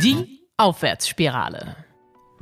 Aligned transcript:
Die 0.00 0.46
Aufwärtsspirale. 0.56 1.74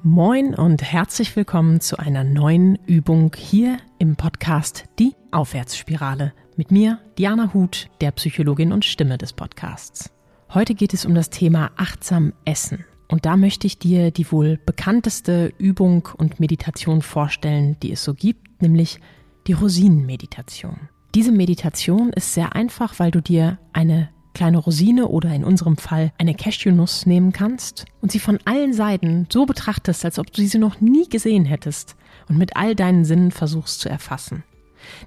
Moin 0.03 0.55
und 0.55 0.83
herzlich 0.83 1.35
willkommen 1.37 1.81
zu 1.81 1.99
einer 1.99 2.23
neuen 2.23 2.77
Übung 2.85 3.35
hier 3.35 3.79
im 3.99 4.15
Podcast 4.15 4.85
Die 4.99 5.15
Aufwärtsspirale 5.31 6.35
mit 6.57 6.71
mir, 6.71 6.99
Diana 7.17 7.55
Huth, 7.55 7.89
der 8.03 8.11
Psychologin 8.11 8.73
und 8.73 8.85
Stimme 8.85 9.17
des 9.17 9.33
Podcasts. 9.33 10.11
Heute 10.53 10.75
geht 10.75 10.93
es 10.93 11.07
um 11.07 11.15
das 11.15 11.31
Thema 11.31 11.71
achtsam 11.77 12.35
Essen. 12.45 12.85
Und 13.09 13.25
da 13.25 13.39
möchte 13.39 13.67
ich 13.67 13.79
dir 13.79 14.11
die 14.11 14.31
wohl 14.31 14.59
bekannteste 14.67 15.51
Übung 15.57 16.11
und 16.15 16.39
Meditation 16.39 17.01
vorstellen, 17.01 17.79
die 17.83 17.93
es 17.93 18.05
so 18.05 18.13
gibt, 18.13 18.61
nämlich 18.61 19.01
die 19.47 19.55
Rosinenmeditation. 19.55 20.91
Diese 21.15 21.33
Meditation 21.33 22.13
ist 22.13 22.35
sehr 22.35 22.55
einfach, 22.55 22.99
weil 22.99 23.13
du 23.13 23.23
dir 23.23 23.59
eine 23.73 24.11
kleine 24.37 24.59
Rosine 24.59 25.09
oder 25.09 25.35
in 25.35 25.45
unserem 25.45 25.79
Fall 25.79 26.13
eine 26.19 26.35
Cashewnuss 26.35 27.07
nehmen 27.07 27.33
kannst 27.33 27.87
und 28.03 28.13
sie 28.13 28.21
von 28.21 28.39
allen 28.45 28.75
Seiten 28.75 29.27
so 29.33 29.47
betrachtest, 29.47 30.05
als 30.05 30.19
ob 30.19 30.31
du 30.31 30.47
sie 30.47 30.59
noch 30.59 30.79
nie 30.79 31.09
gesehen 31.09 31.47
hättest 31.47 31.97
und 32.29 32.37
mit 32.37 32.55
all 32.55 32.75
deinen 32.75 33.07
Sinnen 33.07 33.31
versuchst 33.31 33.81
zu 33.81 33.89
erfassen. 33.89 34.45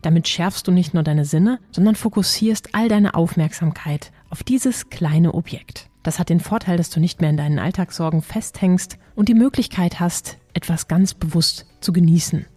Damit 0.02 0.28
schärfst 0.28 0.68
du 0.68 0.72
nicht 0.72 0.96
nur 0.96 1.04
deine 1.04 1.26
Sinne, 1.26 1.60
sondern 1.70 1.94
fokussierst 1.94 2.74
all 2.74 2.90
deine 2.90 3.14
Aufmerksamkeit 3.14 4.12
auf 4.32 4.44
dieses 4.44 4.90
kleine 4.90 5.36
Objekt. 5.36 5.90
Das 6.02 6.18
hat 6.18 6.30
den 6.30 6.40
Vorteil, 6.40 6.78
dass 6.78 6.90
du 6.90 7.00
nicht 7.00 7.22
mehr 7.22 7.30
in 7.30 7.38
deinen 7.38 7.60
Alltagssorgen 7.60 8.24
festhängst 8.24 8.98
und 9.16 9.30
die 9.30 9.36
Möglichkeit 9.36 10.00
hast, 10.00 10.40
etwas 10.56 10.88
ganz 10.88 11.14
bewusst 11.14 11.68
zu 11.82 11.94
genießen. 11.94 12.48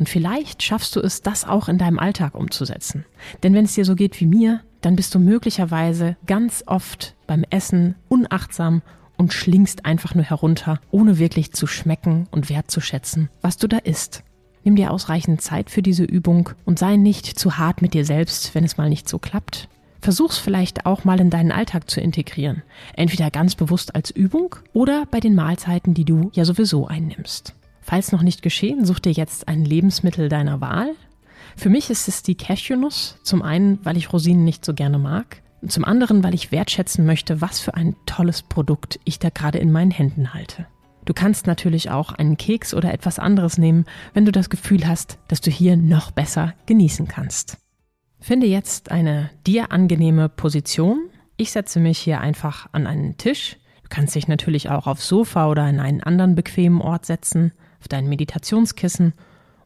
Und 0.00 0.08
vielleicht 0.08 0.64
schaffst 0.64 0.96
du 0.96 1.00
es, 1.00 1.22
das 1.22 1.44
auch 1.44 1.68
in 1.68 1.78
deinem 1.78 2.00
Alltag 2.00 2.34
umzusetzen. 2.34 3.04
Denn 3.44 3.54
wenn 3.54 3.66
es 3.66 3.74
dir 3.74 3.84
so 3.84 3.94
geht 3.94 4.20
wie 4.20 4.26
mir, 4.26 4.62
dann 4.80 4.96
bist 4.96 5.14
du 5.14 5.18
möglicherweise 5.18 6.16
ganz 6.26 6.64
oft 6.66 7.16
beim 7.26 7.44
Essen 7.50 7.94
unachtsam 8.08 8.82
und 9.16 9.32
schlingst 9.32 9.84
einfach 9.84 10.14
nur 10.14 10.24
herunter, 10.24 10.80
ohne 10.90 11.18
wirklich 11.18 11.52
zu 11.52 11.66
schmecken 11.66 12.28
und 12.30 12.48
wertzuschätzen, 12.48 13.28
was 13.42 13.56
du 13.56 13.66
da 13.66 13.78
isst. 13.78 14.22
Nimm 14.64 14.76
dir 14.76 14.92
ausreichend 14.92 15.40
Zeit 15.40 15.70
für 15.70 15.82
diese 15.82 16.04
Übung 16.04 16.50
und 16.64 16.78
sei 16.78 16.96
nicht 16.96 17.26
zu 17.26 17.58
hart 17.58 17.82
mit 17.82 17.94
dir 17.94 18.04
selbst, 18.04 18.54
wenn 18.54 18.64
es 18.64 18.76
mal 18.76 18.88
nicht 18.88 19.08
so 19.08 19.18
klappt. 19.18 19.68
Versuch's 20.00 20.38
vielleicht 20.38 20.86
auch 20.86 21.04
mal 21.04 21.20
in 21.20 21.30
deinen 21.30 21.50
Alltag 21.50 21.90
zu 21.90 22.00
integrieren. 22.00 22.62
Entweder 22.94 23.30
ganz 23.30 23.56
bewusst 23.56 23.94
als 23.96 24.10
Übung 24.10 24.54
oder 24.72 25.06
bei 25.10 25.18
den 25.20 25.34
Mahlzeiten, 25.34 25.94
die 25.94 26.04
du 26.04 26.30
ja 26.32 26.44
sowieso 26.44 26.86
einnimmst. 26.86 27.54
Falls 27.80 28.12
noch 28.12 28.22
nicht 28.22 28.42
geschehen, 28.42 28.84
such 28.84 29.00
dir 29.00 29.12
jetzt 29.12 29.48
ein 29.48 29.64
Lebensmittel 29.64 30.28
deiner 30.28 30.60
Wahl, 30.60 30.94
für 31.58 31.70
mich 31.70 31.90
ist 31.90 32.08
es 32.08 32.22
die 32.22 32.36
Cashewnuss. 32.36 33.18
Zum 33.22 33.42
einen, 33.42 33.84
weil 33.84 33.96
ich 33.96 34.12
Rosinen 34.12 34.44
nicht 34.44 34.64
so 34.64 34.74
gerne 34.74 34.98
mag. 34.98 35.42
Und 35.60 35.72
zum 35.72 35.84
anderen, 35.84 36.22
weil 36.22 36.34
ich 36.34 36.52
wertschätzen 36.52 37.04
möchte, 37.04 37.40
was 37.40 37.58
für 37.58 37.74
ein 37.74 37.96
tolles 38.06 38.42
Produkt 38.42 39.00
ich 39.04 39.18
da 39.18 39.30
gerade 39.30 39.58
in 39.58 39.72
meinen 39.72 39.90
Händen 39.90 40.32
halte. 40.32 40.66
Du 41.04 41.14
kannst 41.14 41.46
natürlich 41.46 41.90
auch 41.90 42.12
einen 42.12 42.36
Keks 42.36 42.74
oder 42.74 42.92
etwas 42.92 43.18
anderes 43.18 43.58
nehmen, 43.58 43.86
wenn 44.14 44.24
du 44.24 44.30
das 44.30 44.50
Gefühl 44.50 44.86
hast, 44.86 45.18
dass 45.26 45.40
du 45.40 45.50
hier 45.50 45.76
noch 45.76 46.10
besser 46.10 46.54
genießen 46.66 47.08
kannst. 47.08 47.58
Finde 48.20 48.46
jetzt 48.46 48.90
eine 48.90 49.30
dir 49.46 49.72
angenehme 49.72 50.28
Position. 50.28 51.08
Ich 51.36 51.50
setze 51.50 51.80
mich 51.80 51.98
hier 51.98 52.20
einfach 52.20 52.68
an 52.72 52.86
einen 52.86 53.16
Tisch. 53.16 53.56
Du 53.82 53.88
kannst 53.88 54.14
dich 54.14 54.28
natürlich 54.28 54.68
auch 54.68 54.86
aufs 54.86 55.08
Sofa 55.08 55.48
oder 55.48 55.62
an 55.62 55.80
einen 55.80 56.02
anderen 56.02 56.34
bequemen 56.34 56.82
Ort 56.82 57.06
setzen, 57.06 57.52
auf 57.80 57.88
dein 57.88 58.08
Meditationskissen. 58.08 59.14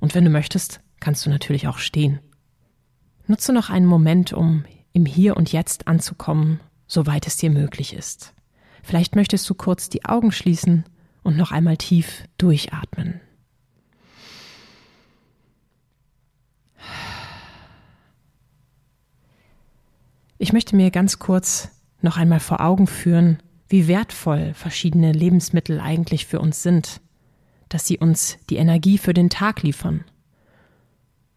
Und 0.00 0.14
wenn 0.14 0.24
du 0.24 0.30
möchtest, 0.30 0.80
kannst 1.02 1.26
du 1.26 1.30
natürlich 1.30 1.66
auch 1.66 1.78
stehen. 1.78 2.20
Nutze 3.26 3.52
noch 3.52 3.70
einen 3.70 3.86
Moment, 3.86 4.32
um 4.32 4.64
im 4.92 5.04
Hier 5.04 5.36
und 5.36 5.52
Jetzt 5.52 5.88
anzukommen, 5.88 6.60
soweit 6.86 7.26
es 7.26 7.36
dir 7.36 7.50
möglich 7.50 7.92
ist. 7.92 8.34
Vielleicht 8.82 9.16
möchtest 9.16 9.48
du 9.50 9.54
kurz 9.54 9.88
die 9.88 10.04
Augen 10.04 10.32
schließen 10.32 10.84
und 11.22 11.36
noch 11.36 11.50
einmal 11.50 11.76
tief 11.76 12.24
durchatmen. 12.38 13.20
Ich 20.38 20.52
möchte 20.52 20.76
mir 20.76 20.90
ganz 20.90 21.18
kurz 21.18 21.70
noch 22.00 22.16
einmal 22.16 22.40
vor 22.40 22.60
Augen 22.60 22.86
führen, 22.86 23.38
wie 23.68 23.88
wertvoll 23.88 24.54
verschiedene 24.54 25.12
Lebensmittel 25.12 25.80
eigentlich 25.80 26.26
für 26.26 26.40
uns 26.40 26.62
sind, 26.62 27.00
dass 27.68 27.86
sie 27.86 27.98
uns 27.98 28.38
die 28.50 28.56
Energie 28.56 28.98
für 28.98 29.14
den 29.14 29.30
Tag 29.30 29.62
liefern 29.62 30.04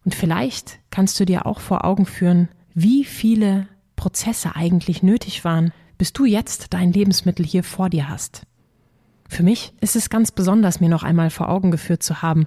und 0.06 0.14
vielleicht 0.14 0.78
kannst 0.90 1.18
du 1.18 1.26
dir 1.26 1.46
auch 1.46 1.58
vor 1.58 1.84
Augen 1.84 2.06
führen, 2.06 2.48
wie 2.74 3.04
viele 3.04 3.66
Prozesse 3.96 4.54
eigentlich 4.54 5.02
nötig 5.02 5.44
waren, 5.44 5.72
bis 5.98 6.12
du 6.12 6.24
jetzt 6.24 6.72
dein 6.72 6.92
Lebensmittel 6.92 7.44
hier 7.44 7.64
vor 7.64 7.90
dir 7.90 8.08
hast. 8.08 8.42
Für 9.28 9.42
mich 9.42 9.72
ist 9.80 9.96
es 9.96 10.08
ganz 10.08 10.30
besonders, 10.30 10.80
mir 10.80 10.88
noch 10.88 11.02
einmal 11.02 11.30
vor 11.30 11.48
Augen 11.48 11.72
geführt 11.72 12.04
zu 12.04 12.22
haben, 12.22 12.46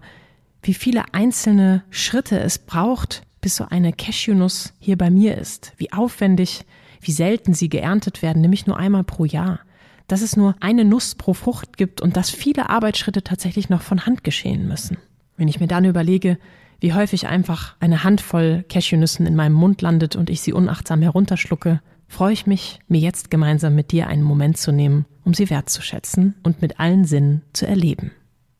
wie 0.63 0.73
viele 0.73 1.13
einzelne 1.13 1.83
Schritte 1.89 2.39
es 2.39 2.59
braucht, 2.59 3.23
bis 3.41 3.57
so 3.57 3.65
eine 3.69 3.91
Cashewnuss 3.91 4.73
hier 4.79 4.97
bei 4.97 5.09
mir 5.09 5.37
ist, 5.37 5.73
wie 5.75 5.91
aufwendig, 5.91 6.65
wie 7.01 7.11
selten 7.11 7.53
sie 7.53 7.67
geerntet 7.67 8.21
werden, 8.21 8.41
nämlich 8.41 8.67
nur 8.67 8.77
einmal 8.77 9.03
pro 9.03 9.25
Jahr, 9.25 9.59
dass 10.07 10.21
es 10.21 10.37
nur 10.37 10.55
eine 10.61 10.85
Nuss 10.85 11.15
pro 11.15 11.33
Frucht 11.33 11.75
gibt 11.75 11.99
und 11.99 12.15
dass 12.15 12.29
viele 12.29 12.69
Arbeitsschritte 12.69 13.21
tatsächlich 13.21 13.67
noch 13.67 13.81
von 13.81 14.05
Hand 14.05 14.23
geschehen 14.23 14.65
müssen. 14.65 14.97
Wenn 15.35 15.49
ich 15.49 15.59
mir 15.59 15.67
dann 15.67 15.83
überlege, 15.83 16.37
wie 16.79 16.93
häufig 16.93 17.27
einfach 17.27 17.75
eine 17.79 18.03
Handvoll 18.03 18.63
Cashewnüssen 18.69 19.25
in 19.25 19.35
meinem 19.35 19.53
Mund 19.53 19.81
landet 19.81 20.15
und 20.15 20.29
ich 20.29 20.41
sie 20.41 20.53
unachtsam 20.53 21.01
herunterschlucke, 21.01 21.81
freue 22.07 22.33
ich 22.33 22.47
mich, 22.47 22.79
mir 22.87 22.99
jetzt 22.99 23.29
gemeinsam 23.29 23.75
mit 23.75 23.91
dir 23.91 24.07
einen 24.07 24.23
Moment 24.23 24.57
zu 24.57 24.71
nehmen, 24.71 25.05
um 25.23 25.33
sie 25.33 25.49
wertzuschätzen 25.49 26.35
und 26.43 26.61
mit 26.61 26.79
allen 26.79 27.05
Sinnen 27.05 27.43
zu 27.53 27.67
erleben. 27.67 28.11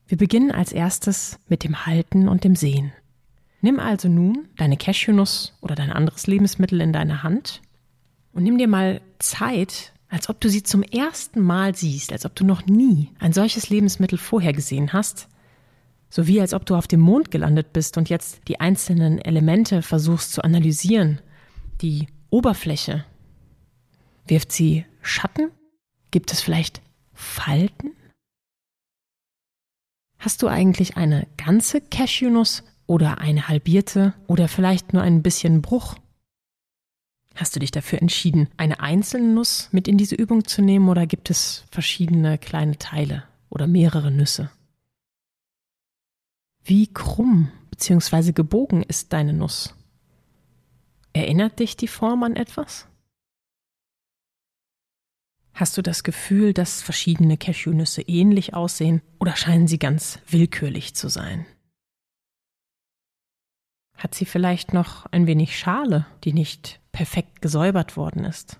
Wir 0.07 0.17
beginnen 0.17 0.51
als 0.51 0.71
erstes 0.71 1.39
mit 1.47 1.63
dem 1.63 1.85
Halten 1.85 2.27
und 2.27 2.43
dem 2.43 2.55
Sehen. 2.55 2.91
Nimm 3.61 3.79
also 3.79 4.07
nun 4.07 4.47
deine 4.57 4.77
Cashewnuss 4.77 5.57
oder 5.61 5.75
dein 5.75 5.91
anderes 5.91 6.27
Lebensmittel 6.27 6.79
in 6.81 6.93
deine 6.93 7.23
Hand 7.23 7.61
und 8.33 8.43
nimm 8.43 8.57
dir 8.57 8.67
mal 8.67 9.01
Zeit, 9.19 9.93
als 10.09 10.29
ob 10.29 10.39
du 10.39 10.49
sie 10.49 10.63
zum 10.63 10.81
ersten 10.81 11.41
Mal 11.41 11.75
siehst, 11.75 12.11
als 12.11 12.25
ob 12.25 12.35
du 12.35 12.45
noch 12.45 12.65
nie 12.65 13.09
ein 13.19 13.33
solches 13.33 13.69
Lebensmittel 13.69 14.17
vorher 14.17 14.53
gesehen 14.53 14.93
hast, 14.93 15.27
so 16.09 16.27
wie 16.27 16.41
als 16.41 16.53
ob 16.53 16.65
du 16.65 16.75
auf 16.75 16.87
dem 16.87 16.99
Mond 16.99 17.31
gelandet 17.31 17.73
bist 17.73 17.97
und 17.97 18.09
jetzt 18.09 18.41
die 18.47 18.59
einzelnen 18.59 19.19
Elemente 19.19 19.81
versuchst 19.81 20.33
zu 20.33 20.43
analysieren. 20.43 21.21
Die 21.81 22.07
Oberfläche. 22.29 23.05
Wirft 24.25 24.51
sie 24.51 24.85
Schatten? 25.01 25.51
Gibt 26.11 26.31
es 26.31 26.41
vielleicht 26.41 26.81
Falten? 27.13 27.91
Hast 30.17 30.41
du 30.41 30.47
eigentlich 30.47 30.97
eine 30.97 31.27
ganze 31.37 31.79
Cashewnuss 31.79 32.63
oder 32.87 33.19
eine 33.19 33.47
halbierte 33.47 34.13
oder 34.27 34.47
vielleicht 34.47 34.93
nur 34.93 35.01
ein 35.01 35.23
bisschen 35.23 35.61
Bruch? 35.61 35.95
Hast 37.35 37.55
du 37.55 37.59
dich 37.59 37.71
dafür 37.71 38.01
entschieden, 38.01 38.49
eine 38.57 38.81
einzelne 38.81 39.33
Nuss 39.33 39.69
mit 39.71 39.87
in 39.87 39.97
diese 39.97 40.15
Übung 40.15 40.43
zu 40.43 40.61
nehmen 40.61 40.89
oder 40.89 41.07
gibt 41.07 41.29
es 41.29 41.63
verschiedene 41.71 42.37
kleine 42.37 42.77
Teile 42.77 43.23
oder 43.49 43.65
mehrere 43.65 44.11
Nüsse? 44.11 44.51
Wie 46.69 46.85
krumm 46.85 47.51
bzw. 47.71 48.31
gebogen 48.31 48.83
ist 48.83 49.11
deine 49.11 49.33
Nuss? 49.33 49.75
Erinnert 51.13 51.57
dich 51.57 51.77
die 51.77 51.87
Form 51.87 52.21
an 52.21 52.35
etwas? 52.35 52.87
Hast 55.55 55.77
du 55.77 55.81
das 55.81 56.03
Gefühl, 56.03 56.53
dass 56.53 56.83
verschiedene 56.83 57.37
Cashewnüsse 57.37 58.03
ähnlich 58.03 58.53
aussehen 58.53 59.01
oder 59.19 59.35
scheinen 59.35 59.67
sie 59.67 59.79
ganz 59.79 60.19
willkürlich 60.27 60.93
zu 60.93 61.09
sein? 61.09 61.47
Hat 63.97 64.13
sie 64.13 64.25
vielleicht 64.25 64.71
noch 64.71 65.07
ein 65.07 65.25
wenig 65.25 65.57
Schale, 65.57 66.05
die 66.23 66.33
nicht 66.33 66.79
perfekt 66.91 67.41
gesäubert 67.41 67.97
worden 67.97 68.25
ist? 68.25 68.59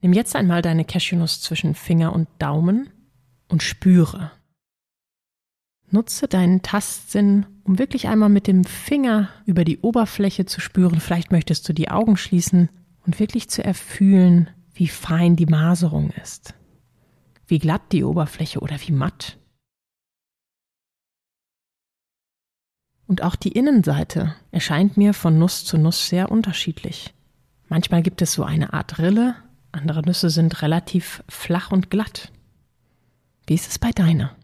Nimm 0.00 0.12
jetzt 0.12 0.36
einmal 0.36 0.62
deine 0.62 0.84
Cashewnuss 0.84 1.40
zwischen 1.40 1.74
Finger 1.74 2.12
und 2.12 2.28
Daumen 2.38 3.01
und 3.52 3.62
spüre. 3.62 4.32
Nutze 5.90 6.26
deinen 6.26 6.62
Tastsinn, 6.62 7.44
um 7.64 7.78
wirklich 7.78 8.08
einmal 8.08 8.30
mit 8.30 8.46
dem 8.46 8.64
Finger 8.64 9.28
über 9.44 9.64
die 9.64 9.78
Oberfläche 9.78 10.46
zu 10.46 10.60
spüren. 10.60 11.00
Vielleicht 11.00 11.30
möchtest 11.30 11.68
du 11.68 11.74
die 11.74 11.90
Augen 11.90 12.16
schließen 12.16 12.70
und 13.04 13.20
wirklich 13.20 13.50
zu 13.50 13.62
erfühlen, 13.62 14.48
wie 14.72 14.88
fein 14.88 15.36
die 15.36 15.46
Maserung 15.46 16.10
ist, 16.22 16.54
wie 17.46 17.58
glatt 17.58 17.92
die 17.92 18.04
Oberfläche 18.04 18.60
oder 18.60 18.80
wie 18.86 18.92
matt. 18.92 19.38
Und 23.06 23.22
auch 23.22 23.36
die 23.36 23.52
Innenseite 23.52 24.34
erscheint 24.50 24.96
mir 24.96 25.12
von 25.12 25.38
Nuss 25.38 25.66
zu 25.66 25.76
Nuss 25.76 26.08
sehr 26.08 26.32
unterschiedlich. 26.32 27.12
Manchmal 27.68 28.02
gibt 28.02 28.22
es 28.22 28.32
so 28.32 28.44
eine 28.44 28.72
Art 28.72 28.98
Rille, 28.98 29.34
andere 29.72 30.00
Nüsse 30.00 30.30
sind 30.30 30.62
relativ 30.62 31.22
flach 31.28 31.70
und 31.70 31.90
glatt. 31.90 32.32
Wie 33.46 33.54
ist 33.54 33.68
es 33.68 33.78
bei 33.78 33.90
deiner? 33.90 34.36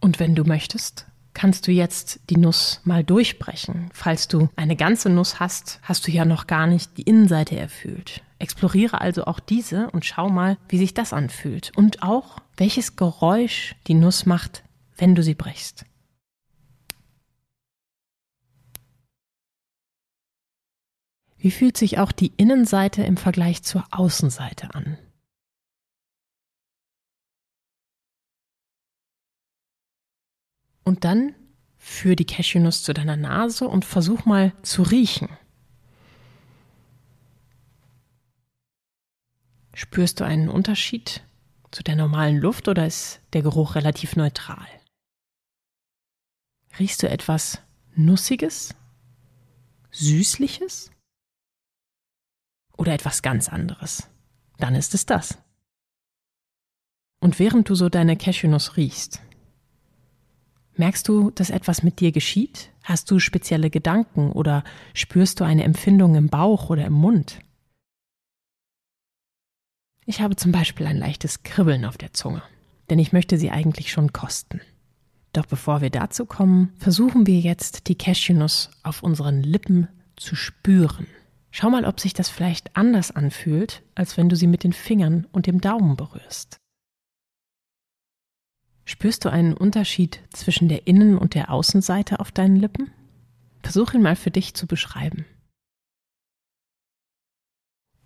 Und 0.00 0.18
wenn 0.20 0.34
du 0.34 0.44
möchtest, 0.44 1.06
kannst 1.34 1.66
du 1.66 1.72
jetzt 1.72 2.20
die 2.30 2.36
Nuss 2.36 2.80
mal 2.84 3.04
durchbrechen. 3.04 3.90
Falls 3.92 4.26
du 4.26 4.48
eine 4.56 4.76
ganze 4.76 5.10
Nuss 5.10 5.38
hast, 5.38 5.80
hast 5.82 6.06
du 6.06 6.10
ja 6.10 6.24
noch 6.24 6.46
gar 6.46 6.66
nicht 6.66 6.96
die 6.96 7.02
Innenseite 7.02 7.56
erfüllt. 7.56 8.22
Exploriere 8.38 9.00
also 9.00 9.24
auch 9.24 9.40
diese 9.40 9.90
und 9.90 10.04
schau 10.04 10.30
mal, 10.30 10.56
wie 10.68 10.78
sich 10.78 10.94
das 10.94 11.12
anfühlt. 11.12 11.72
Und 11.76 12.02
auch, 12.02 12.38
welches 12.56 12.96
Geräusch 12.96 13.74
die 13.86 13.94
Nuss 13.94 14.26
macht, 14.26 14.64
wenn 14.96 15.14
du 15.14 15.22
sie 15.22 15.34
brichst. 15.34 15.84
Wie 21.36 21.52
fühlt 21.52 21.76
sich 21.76 21.98
auch 21.98 22.10
die 22.10 22.32
Innenseite 22.36 23.04
im 23.04 23.16
Vergleich 23.16 23.62
zur 23.62 23.84
Außenseite 23.92 24.74
an? 24.74 24.98
Und 30.88 31.04
dann 31.04 31.34
führ 31.76 32.16
die 32.16 32.24
Cashewnuss 32.24 32.82
zu 32.82 32.94
deiner 32.94 33.18
Nase 33.18 33.68
und 33.68 33.84
versuch 33.84 34.24
mal 34.24 34.54
zu 34.62 34.80
riechen. 34.80 35.28
Spürst 39.74 40.18
du 40.18 40.24
einen 40.24 40.48
Unterschied 40.48 41.22
zu 41.72 41.82
der 41.82 41.94
normalen 41.94 42.38
Luft 42.38 42.68
oder 42.68 42.86
ist 42.86 43.20
der 43.34 43.42
Geruch 43.42 43.74
relativ 43.74 44.16
neutral? 44.16 44.66
Riechst 46.78 47.02
du 47.02 47.10
etwas 47.10 47.60
Nussiges? 47.94 48.74
Süßliches? 49.90 50.90
oder 52.78 52.94
etwas 52.94 53.20
ganz 53.20 53.50
anderes, 53.50 54.08
dann 54.56 54.74
ist 54.74 54.94
es 54.94 55.04
das. 55.04 55.36
Und 57.20 57.38
während 57.38 57.68
du 57.68 57.74
so 57.74 57.90
deine 57.90 58.16
Cashewnuss 58.16 58.78
riechst, 58.78 59.20
merkst 60.78 61.06
du, 61.08 61.30
dass 61.30 61.50
etwas 61.50 61.82
mit 61.82 62.00
dir 62.00 62.12
geschieht? 62.12 62.70
Hast 62.82 63.10
du 63.10 63.18
spezielle 63.18 63.70
Gedanken 63.70 64.32
oder 64.32 64.64
spürst 64.94 65.40
du 65.40 65.44
eine 65.44 65.64
Empfindung 65.64 66.14
im 66.14 66.28
Bauch 66.28 66.70
oder 66.70 66.84
im 66.86 66.94
Mund? 66.94 67.40
Ich 70.06 70.20
habe 70.20 70.36
zum 70.36 70.52
Beispiel 70.52 70.86
ein 70.86 70.96
leichtes 70.96 71.42
Kribbeln 71.42 71.84
auf 71.84 71.98
der 71.98 72.14
Zunge, 72.14 72.42
denn 72.88 72.98
ich 72.98 73.12
möchte 73.12 73.36
sie 73.36 73.50
eigentlich 73.50 73.92
schon 73.92 74.12
kosten. 74.12 74.60
Doch 75.34 75.44
bevor 75.44 75.82
wir 75.82 75.90
dazu 75.90 76.24
kommen, 76.24 76.72
versuchen 76.78 77.26
wir 77.26 77.38
jetzt 77.38 77.88
die 77.88 77.94
Cashewnuss 77.94 78.70
auf 78.82 79.02
unseren 79.02 79.42
Lippen 79.42 79.88
zu 80.16 80.34
spüren. 80.34 81.06
Schau 81.50 81.70
mal, 81.70 81.84
ob 81.84 82.00
sich 82.00 82.14
das 82.14 82.28
vielleicht 82.28 82.76
anders 82.76 83.10
anfühlt, 83.10 83.82
als 83.94 84.16
wenn 84.16 84.28
du 84.28 84.36
sie 84.36 84.46
mit 84.46 84.64
den 84.64 84.72
Fingern 84.72 85.26
und 85.32 85.46
dem 85.46 85.60
Daumen 85.60 85.96
berührst. 85.96 86.58
Spürst 88.88 89.26
du 89.26 89.28
einen 89.28 89.52
Unterschied 89.52 90.20
zwischen 90.32 90.70
der 90.70 90.86
Innen- 90.86 91.18
und 91.18 91.34
der 91.34 91.52
Außenseite 91.52 92.20
auf 92.20 92.32
deinen 92.32 92.56
Lippen? 92.56 92.90
Versuch 93.62 93.92
ihn 93.92 94.00
mal 94.00 94.16
für 94.16 94.30
dich 94.30 94.54
zu 94.54 94.66
beschreiben. 94.66 95.26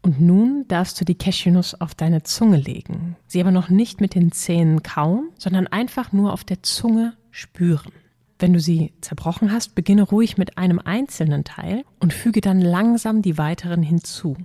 Und 0.03 0.21
nun 0.21 0.67
darfst 0.67 1.01
du 1.01 1.05
die 1.05 1.15
Cashewnuss 1.15 1.81
auf 1.81 1.95
deine 1.95 2.25
Zunge 2.25 2.57
legen, 2.57 3.15
sie 3.29 3.41
aber 3.41 3.53
noch 3.53 3.69
nicht 3.69 4.01
mit 4.01 4.17
den 4.17 4.33
Zähnen 4.33 4.83
kauen, 4.83 5.31
sondern 5.39 5.69
einfach 5.69 6.11
nur 6.11 6.33
auf 6.33 6.43
der 6.43 6.65
Zunge 6.65 7.17
spüren. 7.31 7.93
Wenn 8.41 8.53
du 8.53 8.59
sie 8.59 8.93
zerbrochen 9.03 9.53
hast, 9.53 9.77
beginne 9.77 10.03
ruhig 10.03 10.37
mit 10.37 10.59
einem 10.59 10.81
einzelnen 10.81 11.45
Teil 11.45 11.85
und 12.01 12.13
füge 12.13 12.41
dann 12.41 12.61
langsam 12.61 13.23
die 13.23 13.39
weiteren 13.39 13.85
hinzu. 13.85 14.37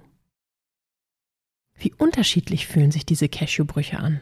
Wie 1.74 1.96
unterschiedlich 1.96 2.68
fühlen 2.68 2.92
sich 2.92 3.08
diese 3.08 3.28
Cashewbrüche 3.28 3.98
an. 3.98 4.22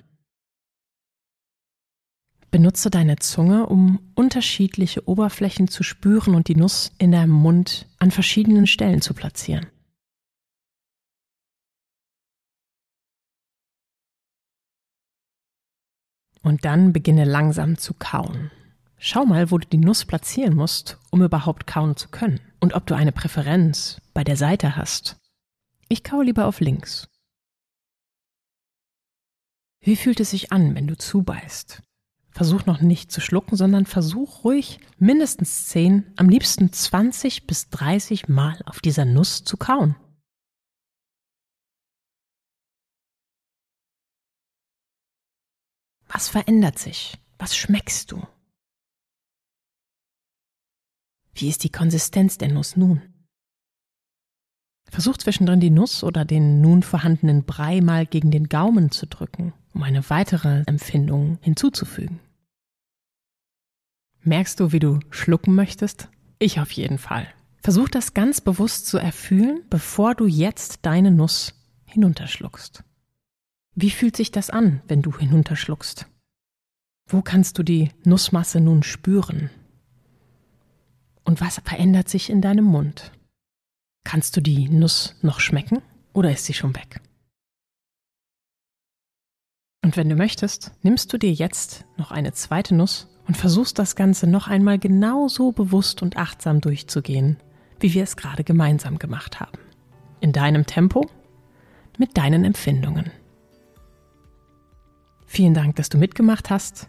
Benutze 2.56 2.90
deine 2.90 3.18
Zunge, 3.18 3.66
um 3.66 4.00
unterschiedliche 4.16 5.10
Oberflächen 5.10 5.68
zu 5.68 5.84
spüren 5.84 6.36
und 6.36 6.48
die 6.48 6.56
Nuss 6.56 6.94
in 6.98 7.12
deinem 7.12 7.34
Mund 7.34 7.86
an 8.00 8.12
verschiedenen 8.12 8.66
Stellen 8.66 9.02
zu 9.02 9.14
platzieren. 9.14 9.68
Und 16.44 16.64
dann 16.64 16.94
beginne 16.94 17.26
langsam 17.26 17.78
zu 17.78 17.94
kauen. 17.94 18.52
Schau 18.96 19.26
mal, 19.26 19.52
wo 19.52 19.58
du 19.58 19.68
die 19.68 19.78
Nuss 19.78 20.06
platzieren 20.06 20.56
musst, 20.56 20.98
um 21.12 21.22
überhaupt 21.22 21.68
kauen 21.68 21.98
zu 21.98 22.08
können. 22.08 22.40
Und 22.62 22.74
ob 22.74 22.86
du 22.86 22.96
eine 22.96 23.12
Präferenz 23.12 24.00
bei 24.14 24.24
der 24.24 24.38
Seite 24.38 24.78
hast. 24.78 25.18
Ich 25.90 26.06
kaue 26.06 26.24
lieber 26.24 26.46
auf 26.46 26.62
links. 26.62 27.10
Wie 29.82 29.98
fühlt 29.98 30.22
es 30.22 30.30
sich 30.30 30.54
an, 30.54 30.74
wenn 30.74 30.88
du 30.88 30.98
zubeißt? 30.98 31.82
Versuch 32.36 32.66
noch 32.66 32.82
nicht 32.82 33.14
zu 33.14 33.22
schlucken, 33.22 33.56
sondern 33.56 33.86
versuch 33.86 34.44
ruhig 34.44 34.82
mindestens 35.00 35.70
10, 35.70 36.12
am 36.18 36.28
liebsten 36.28 36.70
20 36.74 37.48
bis 37.48 37.70
30 37.70 38.28
Mal 38.28 38.62
auf 38.66 38.82
dieser 38.82 39.06
Nuss 39.06 39.46
zu 39.46 39.56
kauen. 39.56 39.96
Was 46.10 46.28
verändert 46.28 46.78
sich? 46.78 47.18
Was 47.38 47.56
schmeckst 47.56 48.12
du? 48.12 48.28
Wie 51.34 51.48
ist 51.48 51.64
die 51.64 51.72
Konsistenz 51.72 52.38
der 52.38 52.50
Nuss 52.52 52.76
nun? 52.76 53.02
Versuch 54.92 55.16
zwischendrin 55.16 55.62
die 55.62 55.70
Nuss 55.70 56.04
oder 56.04 56.26
den 56.26 56.60
nun 56.60 56.84
vorhandenen 56.84 57.46
Brei 57.46 57.80
mal 57.80 58.06
gegen 58.06 58.30
den 58.30 58.50
Gaumen 58.50 58.92
zu 58.92 59.08
drücken, 59.08 59.54
um 59.74 59.84
eine 59.84 60.10
weitere 60.10 60.64
Empfindung 60.66 61.38
hinzuzufügen. 61.42 62.20
Merkst 64.28 64.60
du, 64.60 64.72
wie 64.72 64.80
du 64.80 65.00
schlucken 65.12 65.54
möchtest? 65.54 66.10
Ich 66.40 66.60
auf 66.60 66.72
jeden 66.72 66.98
Fall. 66.98 67.28
Versuch 67.62 67.90
das 67.90 68.16
ganz 68.16 68.42
bewusst 68.42 68.88
zu 68.88 68.98
erfühlen, 68.98 69.62
bevor 69.70 70.16
du 70.16 70.26
jetzt 70.26 70.80
deine 70.82 71.12
Nuss 71.12 71.54
hinunterschluckst. 71.86 72.84
Wie 73.76 73.92
fühlt 73.92 74.18
sich 74.18 74.32
das 74.32 74.50
an, 74.50 74.82
wenn 74.88 75.04
du 75.04 75.16
hinunterschluckst? 75.16 76.08
Wo 77.08 77.22
kannst 77.22 77.60
du 77.60 77.64
die 77.64 77.92
Nussmasse 78.04 78.60
nun 78.62 78.82
spüren? 78.82 79.52
Und 81.24 81.40
was 81.40 81.62
verändert 81.64 82.10
sich 82.10 82.32
in 82.32 82.42
deinem 82.42 82.66
Mund? 82.66 83.12
Kannst 84.06 84.36
du 84.36 84.42
die 84.42 84.70
Nuss 84.70 85.16
noch 85.22 85.40
schmecken 85.40 85.84
oder 86.14 86.32
ist 86.32 86.46
sie 86.46 86.56
schon 86.56 86.76
weg? 86.76 87.00
Und 89.84 89.98
wenn 89.98 90.10
du 90.10 90.16
möchtest, 90.16 90.72
nimmst 90.82 91.14
du 91.14 91.20
dir 91.20 91.32
jetzt 91.32 91.86
noch 91.98 92.10
eine 92.10 92.34
zweite 92.34 92.74
Nuss 92.74 93.08
und 93.28 93.38
versuchst 93.38 93.80
das 93.80 93.96
Ganze 93.96 94.28
noch 94.28 94.48
einmal 94.48 94.80
genauso 94.80 95.52
bewusst 95.52 96.02
und 96.02 96.18
achtsam 96.18 96.62
durchzugehen, 96.62 97.38
wie 97.80 97.94
wir 97.94 98.04
es 98.04 98.18
gerade 98.18 98.44
gemeinsam 98.44 99.00
gemacht 99.00 99.40
haben. 99.40 99.60
In 100.22 100.32
deinem 100.32 100.66
Tempo, 100.66 101.10
mit 101.98 102.18
deinen 102.18 102.46
Empfindungen. 102.46 103.12
Vielen 105.26 105.54
Dank, 105.54 105.76
dass 105.76 105.90
du 105.90 105.98
mitgemacht 105.98 106.50
hast 106.50 106.88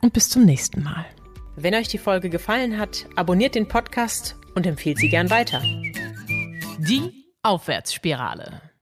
und 0.00 0.12
bis 0.12 0.28
zum 0.28 0.44
nächsten 0.44 0.82
Mal. 0.82 1.04
Wenn 1.56 1.74
euch 1.74 1.88
die 1.88 1.98
Folge 1.98 2.30
gefallen 2.30 2.78
hat, 2.78 3.06
abonniert 3.16 3.54
den 3.54 3.68
Podcast 3.68 4.36
und 4.54 4.66
empfehlt 4.66 4.98
sie 4.98 5.08
gern 5.08 5.30
weiter. 5.30 5.62
Die 6.78 7.12
Aufwärtsspirale. 7.42 8.73